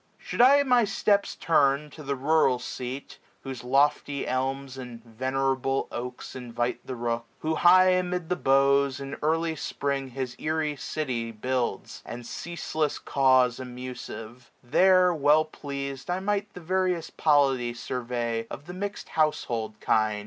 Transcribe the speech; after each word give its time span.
Should 0.17 0.41
I 0.41 0.63
my 0.63 0.83
steps 0.83 1.35
turn 1.35 1.91
to 1.91 2.01
the 2.01 2.15
rural 2.15 2.57
seat. 2.57 3.19
Whose 3.41 3.63
lofty 3.63 4.25
elms, 4.27 4.75
and 4.75 5.03
venerable 5.03 5.87
oaks. 5.91 6.35
Invite 6.35 6.83
the 6.87 6.95
rook; 6.95 7.27
who 7.41 7.53
high 7.53 7.89
amid 7.91 8.27
the 8.27 8.35
boughs, 8.35 8.95
765 8.95 9.07
In 9.13 9.19
early 9.21 9.55
Spring, 9.55 10.07
his 10.07 10.35
airy 10.39 10.75
city 10.75 11.31
builds. 11.31 12.01
And 12.03 12.25
ceaseless 12.25 12.97
caws 12.97 13.59
amusive; 13.59 14.49
there, 14.63 15.13
well 15.13 15.45
pleas'd, 15.45 16.09
I 16.09 16.19
might 16.19 16.51
the 16.55 16.61
various 16.61 17.11
polity 17.11 17.75
survey 17.75 18.47
Of 18.49 18.65
the 18.65 18.73
mix'd 18.73 19.09
houshold 19.09 19.79
kind. 19.81 20.19